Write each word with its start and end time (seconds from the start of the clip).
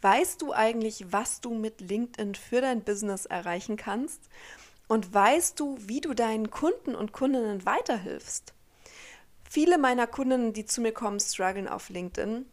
Weißt 0.00 0.42
du 0.42 0.52
eigentlich, 0.52 1.12
was 1.12 1.40
du 1.40 1.54
mit 1.54 1.80
LinkedIn 1.80 2.34
für 2.34 2.60
dein 2.60 2.82
Business 2.82 3.26
erreichen 3.26 3.76
kannst? 3.76 4.28
Und 4.86 5.12
weißt 5.12 5.58
du, 5.60 5.76
wie 5.80 6.00
du 6.00 6.14
deinen 6.14 6.50
Kunden 6.50 6.94
und 6.94 7.12
Kundinnen 7.12 7.66
weiterhilfst? 7.66 8.54
Viele 9.50 9.78
meiner 9.78 10.06
Kundinnen, 10.06 10.52
die 10.52 10.66
zu 10.66 10.80
mir 10.80 10.92
kommen, 10.92 11.20
strugglen 11.20 11.68
auf 11.68 11.88
LinkedIn 11.88 12.46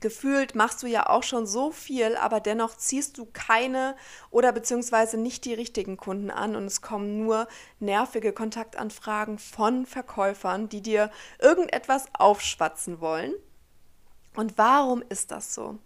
gefühlt 0.00 0.54
machst 0.54 0.82
du 0.82 0.86
ja 0.86 1.08
auch 1.08 1.22
schon 1.22 1.46
so 1.46 1.70
viel, 1.70 2.16
aber 2.16 2.40
dennoch 2.40 2.76
ziehst 2.76 3.18
du 3.18 3.26
keine 3.32 3.96
oder 4.30 4.52
beziehungsweise 4.52 5.16
nicht 5.16 5.44
die 5.44 5.54
richtigen 5.54 5.96
Kunden 5.96 6.30
an 6.30 6.56
und 6.56 6.64
es 6.64 6.82
kommen 6.82 7.18
nur 7.18 7.48
nervige 7.80 8.32
Kontaktanfragen 8.32 9.38
von 9.38 9.86
Verkäufern, 9.86 10.68
die 10.68 10.82
dir 10.82 11.10
irgendetwas 11.38 12.06
aufschwatzen 12.12 13.00
wollen. 13.00 13.34
Und 14.34 14.58
warum 14.58 15.02
ist 15.08 15.30
das 15.30 15.54
so? 15.54 15.78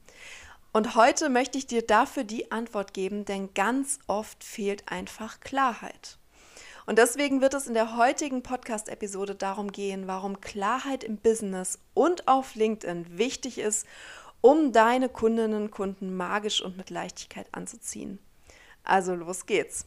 Und 0.72 0.94
heute 0.94 1.28
möchte 1.28 1.58
ich 1.58 1.66
dir 1.66 1.82
dafür 1.82 2.22
die 2.22 2.52
Antwort 2.52 2.94
geben, 2.94 3.24
denn 3.24 3.54
ganz 3.54 3.98
oft 4.06 4.44
fehlt 4.44 4.84
einfach 4.90 5.40
Klarheit. 5.40 6.18
Und 6.86 6.98
deswegen 6.98 7.40
wird 7.40 7.54
es 7.54 7.66
in 7.66 7.74
der 7.74 7.96
heutigen 7.96 8.42
Podcast-Episode 8.42 9.34
darum 9.34 9.72
gehen, 9.72 10.06
warum 10.06 10.40
Klarheit 10.40 11.02
im 11.02 11.16
Business 11.16 11.78
und 11.94 12.28
auf 12.28 12.54
LinkedIn 12.54 13.18
wichtig 13.18 13.58
ist, 13.58 13.86
um 14.40 14.72
deine 14.72 15.08
Kundinnen 15.08 15.64
und 15.64 15.70
Kunden 15.70 16.16
magisch 16.16 16.62
und 16.62 16.76
mit 16.76 16.90
Leichtigkeit 16.90 17.46
anzuziehen. 17.52 18.18
Also 18.84 19.14
los 19.14 19.46
geht's. 19.46 19.86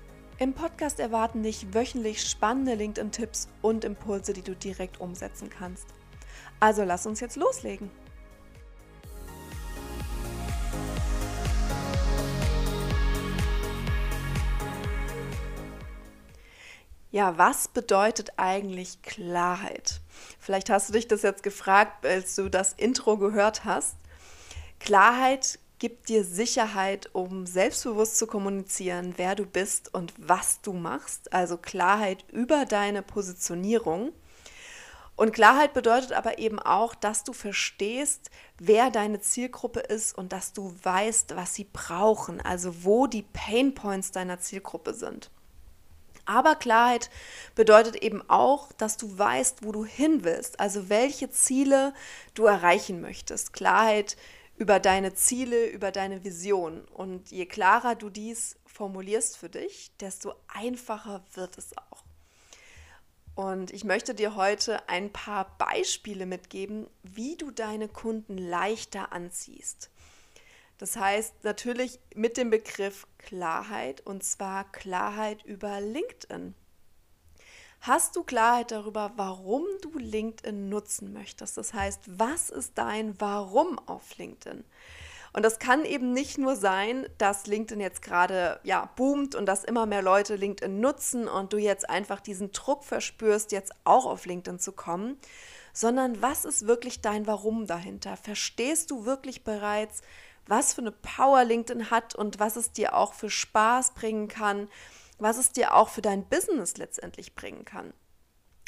Im 0.41 0.53
Podcast 0.53 0.99
erwarten 0.99 1.43
dich 1.43 1.71
wöchentlich 1.71 2.27
spannende 2.27 2.73
LinkedIn-Tipps 2.73 3.47
und 3.61 3.85
Impulse, 3.85 4.33
die 4.33 4.41
du 4.41 4.55
direkt 4.55 4.99
umsetzen 4.99 5.51
kannst. 5.51 5.85
Also 6.59 6.83
lass 6.83 7.05
uns 7.05 7.19
jetzt 7.19 7.35
loslegen. 7.35 7.91
Ja, 17.11 17.37
was 17.37 17.67
bedeutet 17.67 18.31
eigentlich 18.37 19.03
Klarheit? 19.03 20.01
Vielleicht 20.39 20.71
hast 20.71 20.89
du 20.89 20.93
dich 20.93 21.07
das 21.07 21.21
jetzt 21.21 21.43
gefragt, 21.43 22.03
als 22.03 22.33
du 22.33 22.49
das 22.49 22.73
Intro 22.73 23.17
gehört 23.17 23.63
hast. 23.63 23.95
Klarheit 24.79 25.59
gibt 25.81 26.09
dir 26.09 26.23
Sicherheit, 26.23 27.09
um 27.11 27.47
selbstbewusst 27.47 28.19
zu 28.19 28.27
kommunizieren, 28.27 29.15
wer 29.17 29.33
du 29.33 29.47
bist 29.47 29.91
und 29.91 30.13
was 30.15 30.61
du 30.61 30.73
machst, 30.73 31.33
also 31.33 31.57
Klarheit 31.57 32.23
über 32.31 32.65
deine 32.65 33.01
Positionierung. 33.01 34.13
Und 35.15 35.33
Klarheit 35.33 35.73
bedeutet 35.73 36.13
aber 36.13 36.37
eben 36.37 36.59
auch, 36.59 36.93
dass 36.93 37.23
du 37.23 37.33
verstehst, 37.33 38.29
wer 38.59 38.91
deine 38.91 39.21
Zielgruppe 39.21 39.79
ist 39.79 40.15
und 40.15 40.33
dass 40.33 40.53
du 40.53 40.71
weißt, 40.83 41.35
was 41.35 41.55
sie 41.55 41.65
brauchen, 41.73 42.39
also 42.41 42.83
wo 42.83 43.07
die 43.07 43.25
Pain 43.33 43.73
Points 43.73 44.11
deiner 44.11 44.39
Zielgruppe 44.39 44.93
sind. 44.93 45.31
Aber 46.25 46.53
Klarheit 46.53 47.09
bedeutet 47.55 47.95
eben 47.95 48.21
auch, 48.29 48.71
dass 48.73 48.97
du 48.97 49.17
weißt, 49.17 49.65
wo 49.65 49.71
du 49.71 49.83
hin 49.83 50.23
willst, 50.23 50.59
also 50.59 50.89
welche 50.89 51.31
Ziele 51.31 51.95
du 52.35 52.45
erreichen 52.45 53.01
möchtest. 53.01 53.53
Klarheit 53.53 54.15
über 54.55 54.79
deine 54.79 55.13
Ziele, 55.13 55.67
über 55.67 55.91
deine 55.91 56.23
Vision. 56.23 56.85
Und 56.85 57.31
je 57.31 57.45
klarer 57.45 57.95
du 57.95 58.09
dies 58.09 58.57
formulierst 58.65 59.37
für 59.37 59.49
dich, 59.49 59.91
desto 59.99 60.33
einfacher 60.47 61.23
wird 61.33 61.57
es 61.57 61.77
auch. 61.77 62.03
Und 63.35 63.71
ich 63.71 63.83
möchte 63.83 64.13
dir 64.13 64.35
heute 64.35 64.87
ein 64.89 65.11
paar 65.11 65.57
Beispiele 65.57 66.25
mitgeben, 66.25 66.87
wie 67.01 67.37
du 67.37 67.49
deine 67.49 67.87
Kunden 67.87 68.37
leichter 68.37 69.13
anziehst. 69.13 69.89
Das 70.77 70.95
heißt 70.95 71.43
natürlich 71.43 71.99
mit 72.15 72.37
dem 72.37 72.49
Begriff 72.49 73.07
Klarheit 73.19 74.01
und 74.01 74.23
zwar 74.23 74.71
Klarheit 74.71 75.43
über 75.45 75.79
LinkedIn. 75.79 76.55
Hast 77.83 78.15
du 78.15 78.21
Klarheit 78.21 78.69
darüber, 78.69 79.13
warum 79.15 79.63
du 79.81 79.97
LinkedIn 79.97 80.69
nutzen 80.69 81.13
möchtest? 81.13 81.57
Das 81.57 81.73
heißt, 81.73 82.01
was 82.05 82.51
ist 82.51 82.77
dein 82.77 83.19
Warum 83.19 83.79
auf 83.87 84.17
LinkedIn? 84.17 84.63
Und 85.33 85.43
das 85.43 85.57
kann 85.57 85.83
eben 85.83 86.13
nicht 86.13 86.37
nur 86.37 86.55
sein, 86.55 87.07
dass 87.17 87.47
LinkedIn 87.47 87.81
jetzt 87.81 88.03
gerade 88.03 88.59
ja 88.61 88.87
boomt 88.95 89.33
und 89.33 89.47
dass 89.47 89.63
immer 89.63 89.87
mehr 89.87 90.03
Leute 90.03 90.35
LinkedIn 90.35 90.79
nutzen 90.79 91.27
und 91.27 91.53
du 91.53 91.57
jetzt 91.57 91.89
einfach 91.89 92.19
diesen 92.19 92.51
Druck 92.51 92.83
verspürst, 92.83 93.51
jetzt 93.51 93.73
auch 93.83 94.05
auf 94.05 94.27
LinkedIn 94.27 94.59
zu 94.59 94.73
kommen, 94.73 95.17
sondern 95.73 96.21
was 96.21 96.45
ist 96.45 96.67
wirklich 96.67 97.01
dein 97.01 97.25
Warum 97.25 97.65
dahinter? 97.65 98.15
Verstehst 98.15 98.91
du 98.91 99.05
wirklich 99.05 99.43
bereits, 99.43 100.01
was 100.45 100.75
für 100.75 100.81
eine 100.81 100.91
Power 100.91 101.43
LinkedIn 101.45 101.89
hat 101.89 102.13
und 102.13 102.39
was 102.39 102.57
es 102.57 102.73
dir 102.73 102.95
auch 102.95 103.15
für 103.15 103.31
Spaß 103.31 103.95
bringen 103.95 104.27
kann? 104.27 104.67
Was 105.21 105.37
es 105.37 105.51
dir 105.51 105.75
auch 105.75 105.89
für 105.89 106.01
dein 106.01 106.27
Business 106.27 106.77
letztendlich 106.77 107.35
bringen 107.35 107.63
kann. 107.63 107.93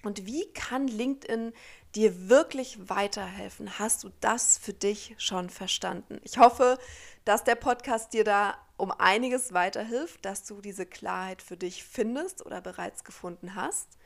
Und 0.03 0.25
wie 0.25 0.52
kann 0.53 0.88
LinkedIn 0.88 1.53
dir 1.96 2.30
wirklich 2.30 2.90
weiterhelfen? 2.90 3.80
Hast 3.80 4.03
du 4.03 4.12
das 4.19 4.58
für 4.58 4.74
dich 4.74 5.16
schon 5.18 5.50
verstanden? 5.50 6.19
Ich 6.24 6.38
hoffe, 6.38 6.78
dass 7.25 7.44
der 7.44 7.56
Podcast 7.56 8.13
dir 8.13 8.24
da 8.24 8.58
um 8.78 8.92
einiges 8.92 9.53
weiterhilft, 9.53 10.25
dass 10.25 10.44
du 10.44 10.62
diese 10.62 10.86
Klarheit 10.86 11.42
für 11.42 11.56
dich 11.58 11.84
findest 11.84 12.46
oder 12.46 12.59
bereits 12.62 13.03
gefunden 13.03 13.56
hast. 13.56 13.97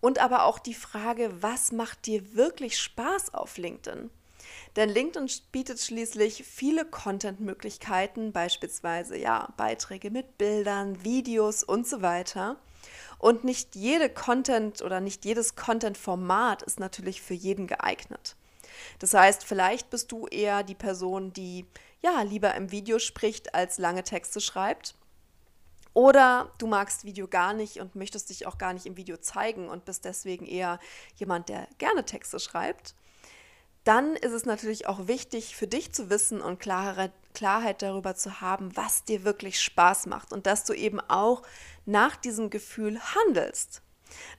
Und 0.00 0.20
aber 0.20 0.44
auch 0.44 0.58
die 0.58 0.74
Frage, 0.74 1.42
was 1.42 1.72
macht 1.72 2.06
dir 2.06 2.34
wirklich 2.34 2.78
Spaß 2.78 3.34
auf 3.34 3.58
LinkedIn? 3.58 4.10
Denn 4.76 4.88
LinkedIn 4.88 5.30
bietet 5.50 5.80
schließlich 5.80 6.44
viele 6.44 6.84
Content-Möglichkeiten, 6.84 8.32
beispielsweise 8.32 9.16
ja, 9.16 9.52
Beiträge 9.56 10.10
mit 10.10 10.38
Bildern, 10.38 11.04
Videos 11.04 11.62
und 11.62 11.86
so 11.86 12.02
weiter. 12.02 12.56
Und 13.18 13.44
nicht 13.44 13.76
jede 13.76 14.08
Content 14.08 14.82
oder 14.82 15.00
nicht 15.00 15.24
jedes 15.24 15.54
Content-Format 15.54 16.62
ist 16.62 16.80
natürlich 16.80 17.22
für 17.22 17.34
jeden 17.34 17.66
geeignet. 17.66 18.36
Das 18.98 19.14
heißt, 19.14 19.44
vielleicht 19.44 19.90
bist 19.90 20.10
du 20.10 20.26
eher 20.26 20.62
die 20.62 20.74
Person, 20.74 21.32
die 21.32 21.66
ja 22.00 22.22
lieber 22.22 22.54
im 22.54 22.72
Video 22.72 22.98
spricht, 22.98 23.54
als 23.54 23.78
lange 23.78 24.02
Texte 24.02 24.40
schreibt. 24.40 24.94
Oder 25.94 26.50
du 26.58 26.66
magst 26.66 27.04
Video 27.04 27.28
gar 27.28 27.52
nicht 27.52 27.78
und 27.78 27.94
möchtest 27.94 28.30
dich 28.30 28.46
auch 28.46 28.56
gar 28.56 28.72
nicht 28.72 28.86
im 28.86 28.96
Video 28.96 29.18
zeigen 29.18 29.68
und 29.68 29.84
bist 29.84 30.04
deswegen 30.06 30.46
eher 30.46 30.80
jemand, 31.16 31.50
der 31.50 31.68
gerne 31.78 32.04
Texte 32.04 32.40
schreibt 32.40 32.94
dann 33.84 34.14
ist 34.14 34.32
es 34.32 34.44
natürlich 34.44 34.86
auch 34.86 35.08
wichtig 35.08 35.56
für 35.56 35.66
dich 35.66 35.92
zu 35.92 36.10
wissen 36.10 36.40
und 36.40 36.60
klare, 36.60 37.12
Klarheit 37.34 37.82
darüber 37.82 38.14
zu 38.14 38.40
haben, 38.40 38.76
was 38.76 39.04
dir 39.04 39.24
wirklich 39.24 39.60
Spaß 39.60 40.06
macht 40.06 40.32
und 40.32 40.46
dass 40.46 40.64
du 40.64 40.72
eben 40.72 41.00
auch 41.00 41.42
nach 41.86 42.16
diesem 42.16 42.50
Gefühl 42.50 43.00
handelst. 43.00 43.82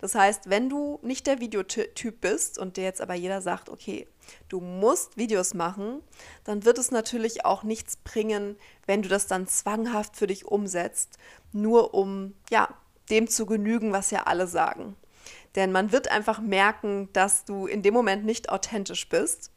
Das 0.02 0.16
heißt, 0.16 0.50
wenn 0.50 0.70
du 0.70 1.00
nicht 1.02 1.26
der 1.28 1.40
Videotyp 1.40 2.22
bist 2.22 2.60
und 2.60 2.78
dir 2.78 2.84
jetzt 2.84 3.02
aber 3.02 3.16
jeder 3.16 3.42
sagt, 3.42 3.70
okay, 3.70 4.08
du 4.48 4.60
musst 4.60 5.18
Videos 5.18 5.54
machen, 5.54 6.02
dann 6.44 6.64
wird 6.64 6.78
es 6.78 6.92
natürlich 6.92 7.44
auch 7.46 7.64
nichts 7.64 7.98
bringen, 7.98 8.56
wenn 8.86 9.02
du 9.02 9.10
das 9.10 9.28
dann 9.28 9.48
zwanghaft 9.48 10.16
für 10.16 10.28
dich 10.28 10.46
umsetzt, 10.46 11.18
nur 11.52 11.94
um 11.94 12.36
ja, 12.50 12.70
dem 13.10 13.28
zu 13.28 13.46
genügen, 13.46 13.92
was 13.92 14.12
ja 14.12 14.24
alle 14.24 14.48
sagen. 14.48 14.96
Denn 15.56 15.72
man 15.72 15.92
wird 15.92 16.10
einfach 16.10 16.40
merken, 16.40 17.10
dass 17.14 17.46
du 17.46 17.68
in 17.68 17.82
dem 17.82 17.94
Moment 17.94 18.26
nicht 18.26 18.50
authentisch 18.50 19.08
bist. 19.10 19.52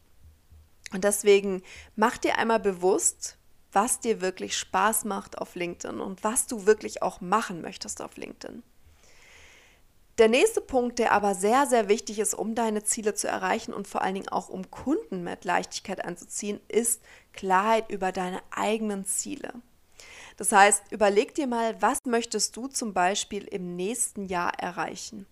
Und 0.93 1.05
deswegen 1.05 1.63
mach 1.95 2.19
dir 2.19 2.39
einmal 2.39 2.61
bewusst, 2.61 3.39
was 3.73 4.01
dir 4.01 4.21
wirklich 4.21 4.57
Spaß 4.57 5.05
macht 5.05 5.39
auf 5.39 5.55
LinkedIn 5.55 6.01
und 6.01 6.25
was 6.25 6.47
du 6.47 6.67
wirklich 6.67 7.03
auch 7.03 7.21
machen 7.21 7.61
möchtest 7.61 8.01
auf 8.01 8.17
LinkedIn. 8.17 8.63
Der 10.19 10.29
nächste 10.29 10.63
Punkt, 10.63 10.99
der 10.99 11.13
aber 11.13 11.35
sehr, 11.35 11.67
sehr 11.67 11.89
wichtig 11.89 12.19
ist, 12.19 12.33
um 12.33 12.55
deine 12.55 12.85
Ziele 12.85 13.13
zu 13.13 13.29
erreichen 13.29 13.75
und 13.75 13.87
vor 13.87 14.01
allen 14.01 14.15
Dingen 14.15 14.31
auch 14.31 14.49
um 14.49 14.71
Kunden 14.71 15.23
mit 15.23 15.45
Leichtigkeit 15.45 16.03
anzuziehen, 16.03 16.59
ist 16.69 17.03
Klarheit 17.35 17.91
über 17.91 18.13
deine 18.13 18.41
eigenen 18.51 19.05
Ziele. 19.05 19.53
Das 20.39 20.53
heißt, 20.53 20.85
überleg 20.91 21.35
dir 21.35 21.47
mal, 21.47 21.81
was 21.83 21.99
möchtest 22.07 22.57
du 22.57 22.67
zum 22.67 22.95
Beispiel 22.95 23.45
im 23.45 23.77
nächsten 23.77 24.25
Jahr 24.25 24.59
erreichen? 24.59 25.27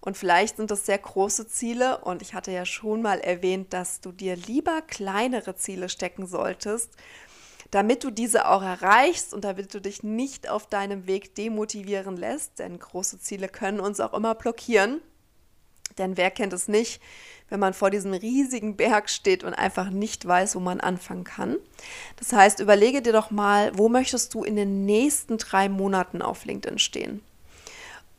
Und 0.00 0.16
vielleicht 0.16 0.56
sind 0.56 0.70
das 0.70 0.86
sehr 0.86 0.98
große 0.98 1.46
Ziele 1.46 1.98
und 1.98 2.22
ich 2.22 2.34
hatte 2.34 2.50
ja 2.50 2.64
schon 2.64 3.02
mal 3.02 3.20
erwähnt, 3.20 3.72
dass 3.72 4.00
du 4.00 4.12
dir 4.12 4.36
lieber 4.36 4.82
kleinere 4.82 5.54
Ziele 5.54 5.88
stecken 5.88 6.26
solltest, 6.26 6.90
damit 7.70 8.04
du 8.04 8.10
diese 8.10 8.48
auch 8.48 8.62
erreichst 8.62 9.32
und 9.32 9.44
damit 9.44 9.72
du 9.74 9.80
dich 9.80 10.02
nicht 10.02 10.48
auf 10.48 10.66
deinem 10.66 11.06
Weg 11.06 11.34
demotivieren 11.34 12.16
lässt, 12.16 12.58
denn 12.58 12.78
große 12.78 13.20
Ziele 13.20 13.48
können 13.48 13.80
uns 13.80 14.00
auch 14.00 14.12
immer 14.12 14.34
blockieren. 14.34 15.00
Denn 15.98 16.16
wer 16.16 16.30
kennt 16.30 16.52
es 16.52 16.68
nicht, 16.68 17.00
wenn 17.48 17.60
man 17.60 17.74
vor 17.74 17.90
diesem 17.90 18.14
riesigen 18.14 18.76
Berg 18.76 19.10
steht 19.10 19.44
und 19.44 19.54
einfach 19.54 19.90
nicht 19.90 20.26
weiß, 20.26 20.56
wo 20.56 20.60
man 20.60 20.80
anfangen 20.80 21.24
kann. 21.24 21.56
Das 22.16 22.32
heißt, 22.32 22.60
überlege 22.60 23.02
dir 23.02 23.12
doch 23.12 23.30
mal, 23.30 23.76
wo 23.76 23.88
möchtest 23.88 24.32
du 24.34 24.42
in 24.42 24.56
den 24.56 24.84
nächsten 24.84 25.38
drei 25.38 25.68
Monaten 25.68 26.22
auf 26.22 26.44
LinkedIn 26.44 26.78
stehen? 26.78 27.22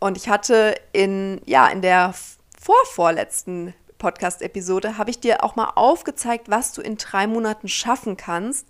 Und 0.03 0.17
ich 0.17 0.27
hatte 0.27 0.75
in, 0.91 1.39
ja, 1.45 1.65
in 1.69 1.81
der 1.81 2.13
vorvorletzten 2.59 3.73
Podcast-Episode 3.99 4.97
habe 4.97 5.09
ich 5.09 5.21
dir 5.21 5.45
auch 5.45 5.55
mal 5.55 5.71
aufgezeigt, 5.75 6.49
was 6.49 6.73
du 6.73 6.81
in 6.81 6.97
drei 6.97 7.25
Monaten 7.25 7.69
schaffen 7.69 8.17
kannst, 8.17 8.67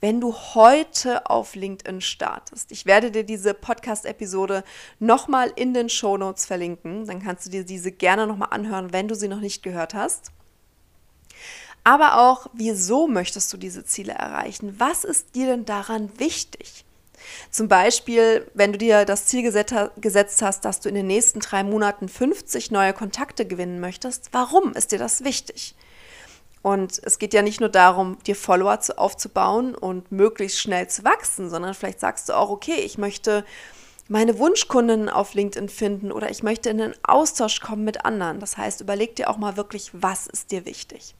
wenn 0.00 0.20
du 0.20 0.32
heute 0.32 1.28
auf 1.28 1.56
LinkedIn 1.56 2.02
startest. 2.02 2.70
Ich 2.70 2.86
werde 2.86 3.10
dir 3.10 3.24
diese 3.24 3.52
Podcast-Episode 3.52 4.62
nochmal 5.00 5.52
in 5.56 5.74
den 5.74 5.88
Show 5.88 6.18
Notes 6.18 6.46
verlinken. 6.46 7.04
Dann 7.04 7.20
kannst 7.20 7.46
du 7.46 7.50
dir 7.50 7.64
diese 7.64 7.90
gerne 7.90 8.28
nochmal 8.28 8.50
anhören, 8.52 8.92
wenn 8.92 9.08
du 9.08 9.16
sie 9.16 9.26
noch 9.26 9.40
nicht 9.40 9.64
gehört 9.64 9.92
hast. 9.92 10.30
Aber 11.82 12.20
auch, 12.30 12.46
wieso 12.52 13.08
möchtest 13.08 13.52
du 13.52 13.56
diese 13.56 13.84
Ziele 13.84 14.12
erreichen? 14.12 14.76
Was 14.78 15.02
ist 15.02 15.34
dir 15.34 15.46
denn 15.46 15.64
daran 15.64 16.16
wichtig? 16.20 16.85
Zum 17.50 17.68
Beispiel, 17.68 18.50
wenn 18.54 18.72
du 18.72 18.78
dir 18.78 19.04
das 19.04 19.26
Ziel 19.26 19.42
gesetzt 19.42 20.42
hast, 20.42 20.64
dass 20.64 20.80
du 20.80 20.88
in 20.88 20.94
den 20.94 21.06
nächsten 21.06 21.40
drei 21.40 21.62
Monaten 21.62 22.08
50 22.08 22.70
neue 22.70 22.92
Kontakte 22.92 23.46
gewinnen 23.46 23.80
möchtest, 23.80 24.28
warum 24.32 24.72
ist 24.72 24.92
dir 24.92 24.98
das 24.98 25.24
wichtig? 25.24 25.74
Und 26.62 27.00
es 27.04 27.18
geht 27.18 27.32
ja 27.32 27.42
nicht 27.42 27.60
nur 27.60 27.68
darum, 27.68 28.18
dir 28.26 28.34
Follower 28.34 28.80
zu, 28.80 28.98
aufzubauen 28.98 29.74
und 29.74 30.10
möglichst 30.10 30.58
schnell 30.58 30.88
zu 30.88 31.04
wachsen, 31.04 31.48
sondern 31.48 31.74
vielleicht 31.74 32.00
sagst 32.00 32.28
du 32.28 32.32
auch, 32.32 32.50
okay, 32.50 32.80
ich 32.80 32.98
möchte 32.98 33.44
meine 34.08 34.38
Wunschkunden 34.38 35.08
auf 35.08 35.34
LinkedIn 35.34 35.68
finden 35.68 36.12
oder 36.12 36.30
ich 36.30 36.42
möchte 36.42 36.70
in 36.70 36.78
den 36.78 36.94
Austausch 37.04 37.60
kommen 37.60 37.84
mit 37.84 38.04
anderen. 38.04 38.40
Das 38.40 38.56
heißt, 38.56 38.80
überleg 38.80 39.16
dir 39.16 39.30
auch 39.30 39.36
mal 39.36 39.56
wirklich, 39.56 39.90
was 39.92 40.26
ist 40.26 40.50
dir 40.50 40.64
wichtig. 40.64 41.14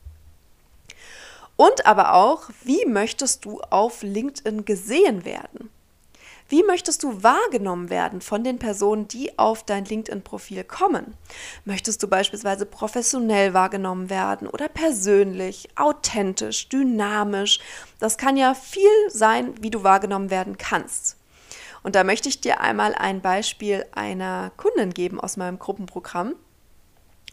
Und 1.56 1.86
aber 1.86 2.14
auch, 2.14 2.50
wie 2.62 2.84
möchtest 2.84 3.44
du 3.44 3.60
auf 3.60 4.02
LinkedIn 4.02 4.64
gesehen 4.64 5.24
werden? 5.24 5.70
Wie 6.48 6.62
möchtest 6.62 7.02
du 7.02 7.24
wahrgenommen 7.24 7.90
werden 7.90 8.20
von 8.20 8.44
den 8.44 8.60
Personen, 8.60 9.08
die 9.08 9.36
auf 9.36 9.64
dein 9.64 9.84
LinkedIn-Profil 9.84 10.62
kommen? 10.62 11.16
Möchtest 11.64 12.04
du 12.04 12.08
beispielsweise 12.08 12.66
professionell 12.66 13.52
wahrgenommen 13.52 14.10
werden 14.10 14.46
oder 14.46 14.68
persönlich, 14.68 15.68
authentisch, 15.74 16.68
dynamisch? 16.68 17.58
Das 17.98 18.16
kann 18.16 18.36
ja 18.36 18.54
viel 18.54 18.88
sein, 19.08 19.54
wie 19.60 19.70
du 19.70 19.82
wahrgenommen 19.82 20.30
werden 20.30 20.56
kannst. 20.56 21.16
Und 21.82 21.96
da 21.96 22.04
möchte 22.04 22.28
ich 22.28 22.40
dir 22.40 22.60
einmal 22.60 22.94
ein 22.94 23.20
Beispiel 23.20 23.84
einer 23.92 24.52
Kundin 24.56 24.94
geben 24.94 25.18
aus 25.18 25.36
meinem 25.36 25.58
Gruppenprogramm. 25.58 26.36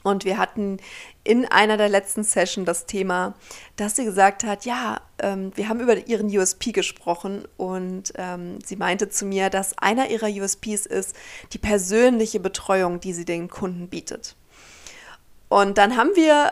Und 0.03 0.25
wir 0.25 0.37
hatten 0.37 0.77
in 1.23 1.45
einer 1.45 1.77
der 1.77 1.87
letzten 1.87 2.23
Sessions 2.23 2.65
das 2.65 2.85
Thema, 2.85 3.33
dass 3.77 3.95
sie 3.95 4.03
gesagt 4.03 4.43
hat, 4.43 4.65
ja, 4.65 5.01
ähm, 5.19 5.51
wir 5.55 5.69
haben 5.69 5.79
über 5.79 6.07
ihren 6.07 6.27
USP 6.27 6.73
gesprochen 6.73 7.47
und 7.55 8.11
ähm, 8.15 8.59
sie 8.63 8.75
meinte 8.75 9.09
zu 9.09 9.25
mir, 9.25 9.49
dass 9.49 9.77
einer 9.77 10.09
ihrer 10.09 10.27
USPs 10.27 10.85
ist 10.85 11.15
die 11.53 11.57
persönliche 11.57 12.41
Betreuung, 12.41 12.99
die 12.99 13.13
sie 13.13 13.25
den 13.25 13.49
Kunden 13.49 13.87
bietet. 13.87 14.35
Und 15.47 15.77
dann 15.77 15.95
haben 15.95 16.11
wir 16.15 16.51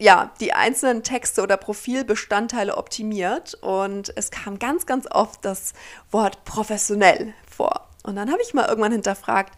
ja, 0.00 0.32
die 0.40 0.54
einzelnen 0.54 1.02
Texte 1.02 1.42
oder 1.42 1.58
Profilbestandteile 1.58 2.76
optimiert 2.76 3.54
und 3.60 4.12
es 4.16 4.30
kam 4.30 4.58
ganz, 4.58 4.86
ganz 4.86 5.06
oft 5.10 5.44
das 5.44 5.74
Wort 6.10 6.42
professionell 6.44 7.34
vor. 7.46 7.89
Und 8.02 8.16
dann 8.16 8.30
habe 8.30 8.42
ich 8.42 8.54
mal 8.54 8.66
irgendwann 8.66 8.92
hinterfragt, 8.92 9.54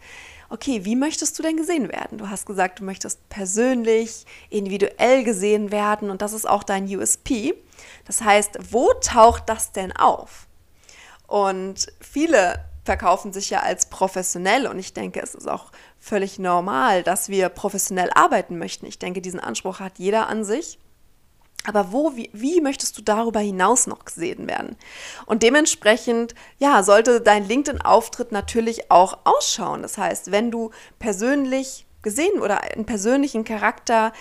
okay, 0.49 0.85
wie 0.85 0.95
möchtest 0.95 1.37
du 1.39 1.43
denn 1.43 1.57
gesehen 1.57 1.91
werden? 1.91 2.17
Du 2.17 2.29
hast 2.29 2.45
gesagt, 2.45 2.79
du 2.79 2.83
möchtest 2.83 3.27
persönlich, 3.29 4.25
individuell 4.49 5.23
gesehen 5.23 5.71
werden 5.71 6.09
und 6.09 6.21
das 6.21 6.33
ist 6.33 6.47
auch 6.47 6.63
dein 6.63 6.85
USP. 6.85 7.55
Das 8.05 8.21
heißt, 8.21 8.59
wo 8.71 8.91
taucht 9.01 9.49
das 9.49 9.71
denn 9.71 9.91
auf? 9.95 10.47
Und 11.25 11.87
viele 11.99 12.63
verkaufen 12.83 13.33
sich 13.33 13.49
ja 13.49 13.61
als 13.61 13.87
professionell 13.87 14.67
und 14.67 14.77
ich 14.77 14.93
denke, 14.93 15.21
es 15.21 15.33
ist 15.33 15.49
auch 15.49 15.71
völlig 15.97 16.37
normal, 16.37 17.01
dass 17.01 17.29
wir 17.29 17.49
professionell 17.49 18.11
arbeiten 18.13 18.59
möchten. 18.59 18.85
Ich 18.85 18.99
denke, 18.99 19.21
diesen 19.21 19.39
Anspruch 19.39 19.79
hat 19.79 19.97
jeder 19.97 20.27
an 20.27 20.43
sich. 20.43 20.77
Aber 21.65 21.91
wo, 21.91 22.15
wie, 22.15 22.29
wie 22.33 22.61
möchtest 22.61 22.97
du 22.97 23.01
darüber 23.01 23.39
hinaus 23.39 23.87
noch 23.87 24.05
gesehen 24.05 24.47
werden? 24.47 24.75
Und 25.25 25.43
dementsprechend, 25.43 26.35
ja, 26.59 26.83
sollte 26.83 27.21
dein 27.21 27.47
LinkedIn-Auftritt 27.47 28.31
natürlich 28.31 28.91
auch 28.91 29.19
ausschauen. 29.23 29.81
Das 29.81 29.97
heißt, 29.97 30.31
wenn 30.31 30.51
du 30.51 30.71
persönlich 30.99 31.85
gesehen 32.01 32.41
oder 32.41 32.61
einen 32.61 32.85
persönlichen 32.85 33.45
Charakter, 33.45 34.11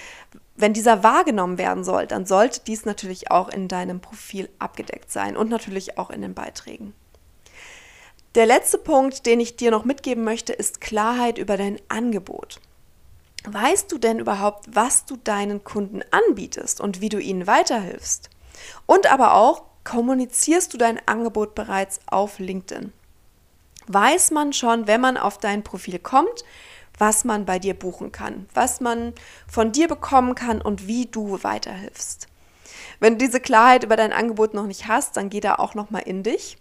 wenn 0.55 0.73
dieser 0.73 1.03
wahrgenommen 1.03 1.59
werden 1.59 1.83
soll, 1.83 2.06
dann 2.06 2.27
sollte 2.27 2.61
dies 2.67 2.85
natürlich 2.85 3.31
auch 3.31 3.49
in 3.49 3.69
deinem 3.69 4.00
Profil 4.00 4.49
abgedeckt 4.59 5.11
sein 5.11 5.37
und 5.37 5.50
natürlich 5.50 5.99
auch 5.99 6.11
in 6.11 6.23
den 6.23 6.35
Beiträgen. 6.35 6.94
Der 8.35 8.47
letzte 8.47 8.79
Punkt, 8.79 9.27
den 9.27 9.41
ich 9.41 9.56
dir 9.56 9.71
noch 9.71 9.85
mitgeben 9.85 10.25
möchte, 10.25 10.53
ist 10.53 10.81
Klarheit 10.81 11.37
über 11.37 11.56
dein 11.56 11.79
Angebot. 11.89 12.61
Weißt 13.44 13.91
du 13.91 13.99
denn 13.99 14.21
überhaupt, 14.21 14.67
was 14.73 15.05
du 15.05 15.17
deinen 15.17 15.65
Kunden 15.65 16.00
anbietest 16.11 16.81
und 16.81 17.00
wie 17.00 17.09
du 17.09 17.19
ihnen 17.19 17.47
weiterhilfst? 17.47 18.31
Und 18.87 19.11
aber 19.12 19.35
auch, 19.35 19.65
kommunizierst 19.85 20.73
du 20.73 20.79
dein 20.79 21.00
Angebot 21.09 21.56
bereits 21.56 22.00
auf 22.06 22.39
LinkedIn? 22.39 22.93
Weiß 23.89 24.31
man 24.31 24.53
schon, 24.53 24.87
wenn 24.87 25.00
man 25.00 25.17
auf 25.17 25.39
dein 25.39 25.65
Profil 25.65 25.99
kommt, 25.99 26.44
was 26.99 27.25
man 27.25 27.44
bei 27.44 27.59
dir 27.59 27.75
buchen 27.75 28.12
kann, 28.12 28.49
was 28.55 28.81
man 28.81 29.12
von 29.49 29.73
dir 29.73 29.89
bekommen 29.89 30.37
kann 30.37 30.62
und 30.62 30.87
wie 30.87 31.06
du 31.06 31.43
weiterhilfst? 31.43 32.29
Wenn 33.00 33.15
du 33.15 33.25
diese 33.25 33.41
Klarheit 33.41 33.83
über 33.83 33.97
dein 33.97 34.12
Angebot 34.12 34.55
noch 34.55 34.67
nicht 34.67 34.87
hast, 34.87 35.17
dann 35.17 35.31
geh 35.31 35.41
da 35.41 35.56
auch 35.56 35.75
noch 35.75 35.91
mal 35.91 35.99
in 35.99 36.23
dich 36.23 36.59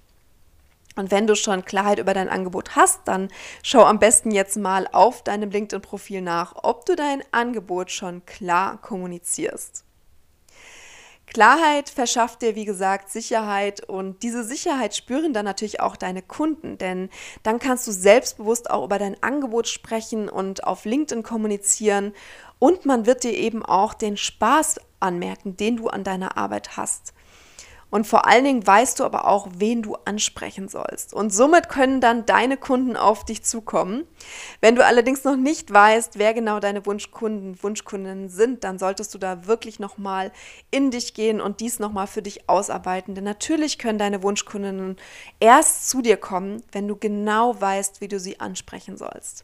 und 0.95 1.11
wenn 1.11 1.27
du 1.27 1.35
schon 1.35 1.65
Klarheit 1.65 1.99
über 1.99 2.13
dein 2.13 2.29
Angebot 2.29 2.75
hast, 2.75 3.01
dann 3.05 3.29
schau 3.63 3.83
am 3.83 3.99
besten 3.99 4.31
jetzt 4.31 4.57
mal 4.57 4.87
auf 4.91 5.23
deinem 5.23 5.49
LinkedIn-Profil 5.49 6.21
nach, 6.21 6.55
ob 6.63 6.85
du 6.85 6.95
dein 6.95 7.23
Angebot 7.31 7.91
schon 7.91 8.25
klar 8.25 8.79
kommunizierst. 8.81 9.85
Klarheit 11.27 11.89
verschafft 11.89 12.41
dir, 12.41 12.55
wie 12.55 12.65
gesagt, 12.65 13.09
Sicherheit 13.09 13.87
und 13.87 14.21
diese 14.21 14.43
Sicherheit 14.43 14.93
spüren 14.93 15.31
dann 15.31 15.45
natürlich 15.45 15.79
auch 15.79 15.95
deine 15.95 16.21
Kunden, 16.21 16.77
denn 16.77 17.09
dann 17.41 17.57
kannst 17.57 17.87
du 17.87 17.93
selbstbewusst 17.93 18.69
auch 18.69 18.83
über 18.83 18.99
dein 18.99 19.21
Angebot 19.23 19.69
sprechen 19.69 20.27
und 20.27 20.65
auf 20.65 20.83
LinkedIn 20.83 21.23
kommunizieren 21.23 22.11
und 22.59 22.85
man 22.85 23.05
wird 23.05 23.23
dir 23.23 23.33
eben 23.33 23.63
auch 23.65 23.93
den 23.93 24.17
Spaß 24.17 24.81
anmerken, 24.99 25.55
den 25.55 25.77
du 25.77 25.87
an 25.87 26.03
deiner 26.03 26.35
Arbeit 26.35 26.75
hast. 26.75 27.13
Und 27.91 28.07
vor 28.07 28.25
allen 28.25 28.45
Dingen 28.45 28.65
weißt 28.65 28.99
du 28.99 29.03
aber 29.03 29.27
auch, 29.27 29.49
wen 29.57 29.81
du 29.83 29.95
ansprechen 30.05 30.69
sollst. 30.69 31.13
Und 31.13 31.31
somit 31.31 31.67
können 31.67 31.99
dann 31.99 32.25
deine 32.25 32.55
Kunden 32.55 32.95
auf 32.95 33.25
dich 33.25 33.43
zukommen. 33.43 34.07
Wenn 34.61 34.75
du 34.75 34.85
allerdings 34.85 35.25
noch 35.25 35.35
nicht 35.35 35.71
weißt, 35.71 36.17
wer 36.17 36.33
genau 36.33 36.61
deine 36.61 36.85
Wunschkunden, 36.85 37.61
Wunschkundinnen 37.61 38.29
sind, 38.29 38.63
dann 38.63 38.79
solltest 38.79 39.13
du 39.13 39.17
da 39.17 39.45
wirklich 39.45 39.79
nochmal 39.79 40.31
in 40.71 40.89
dich 40.89 41.13
gehen 41.13 41.41
und 41.41 41.59
dies 41.59 41.79
nochmal 41.79 42.07
für 42.07 42.21
dich 42.21 42.49
ausarbeiten. 42.49 43.13
Denn 43.13 43.25
natürlich 43.25 43.77
können 43.77 43.99
deine 43.99 44.23
Wunschkundinnen 44.23 44.95
erst 45.41 45.89
zu 45.89 46.01
dir 46.01 46.15
kommen, 46.15 46.63
wenn 46.71 46.87
du 46.87 46.95
genau 46.95 47.59
weißt, 47.59 47.99
wie 47.99 48.07
du 48.07 48.19
sie 48.19 48.39
ansprechen 48.39 48.95
sollst. 48.95 49.43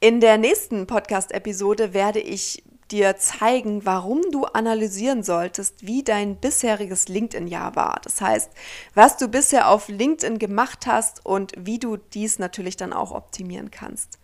In 0.00 0.20
der 0.20 0.38
nächsten 0.38 0.86
Podcast-Episode 0.86 1.92
werde 1.92 2.20
ich 2.20 2.62
dir 2.90 3.16
zeigen, 3.16 3.84
warum 3.84 4.22
du 4.30 4.44
analysieren 4.44 5.22
solltest, 5.22 5.86
wie 5.86 6.02
dein 6.02 6.36
bisheriges 6.36 7.08
LinkedIn-Jahr 7.08 7.76
war. 7.76 8.00
Das 8.04 8.20
heißt, 8.20 8.50
was 8.94 9.16
du 9.16 9.28
bisher 9.28 9.68
auf 9.68 9.88
LinkedIn 9.88 10.38
gemacht 10.38 10.86
hast 10.86 11.24
und 11.24 11.52
wie 11.56 11.78
du 11.78 11.96
dies 11.96 12.38
natürlich 12.38 12.76
dann 12.76 12.92
auch 12.92 13.12
optimieren 13.12 13.70
kannst. 13.70 14.18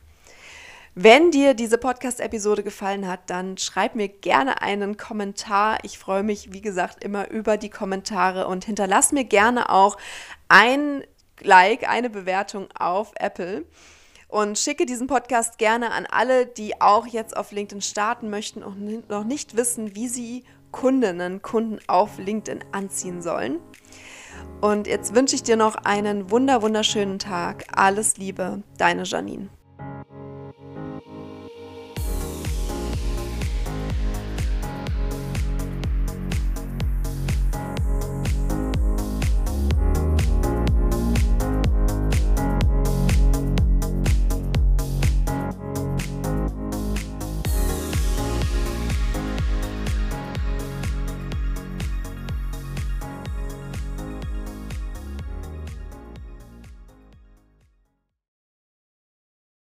Wenn 0.95 1.31
dir 1.31 1.54
diese 1.54 1.78
Podcast-Episode 1.78 2.62
gefallen 2.62 3.09
hat, 3.09 3.31
dann 3.31 3.57
schreib 3.57 3.95
mir 3.95 4.09
gerne 4.09 4.61
einen 4.61 4.99
Kommentar. 4.99 5.78
Ich 5.85 5.99
freue 5.99 6.23
mich, 6.23 6.52
wie 6.52 6.61
gesagt, 6.61 7.02
immer 7.02 7.31
über 7.31 7.57
die 7.57 7.71
Kommentare 7.71 8.47
und 8.47 8.66
hinterlass 8.66 9.11
mir 9.11 9.25
gerne 9.25 9.71
auch 9.71 9.97
ein 10.49 11.02
Like, 11.40 11.88
eine 11.88 12.11
Bewertung 12.11 12.69
auf 12.78 13.12
Apple 13.16 13.64
und 14.33 14.59
schicke 14.59 14.87
diesen 14.87 15.09
Podcast 15.09 15.59
gerne 15.59 15.91
an 15.93 16.07
alle, 16.11 16.47
die 16.47 16.81
auch 16.81 17.07
jetzt 17.07 17.37
auf 17.37 17.53
LinkedIn 17.53 17.83
starten 17.83 18.31
möchten 18.31 18.62
und 18.62 19.09
noch 19.11 19.25
nicht 19.25 19.59
wissen, 19.59 19.95
wie 19.95 20.09
sie 20.09 20.45
Kundinnen, 20.71 21.43
Kunden 21.43 21.79
auf 21.87 22.17
LinkedIn 22.17 22.65
anziehen 22.73 23.21
sollen. 23.21 23.61
Und 24.62 24.87
jetzt 24.87 25.15
wünsche 25.15 25.35
ich 25.35 25.43
dir 25.43 25.57
noch 25.57 25.75
einen 25.75 26.31
wunder 26.31 26.62
wunderschönen 26.62 27.19
Tag. 27.19 27.67
Alles 27.77 28.17
Liebe, 28.17 28.62
deine 28.79 29.03
Janine. 29.03 29.51